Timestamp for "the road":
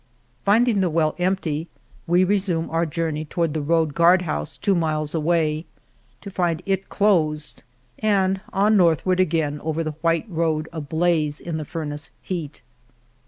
3.53-3.93